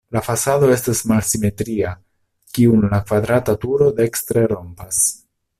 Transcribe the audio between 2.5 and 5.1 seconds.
kiun la kvadrata turo dekstre rompas.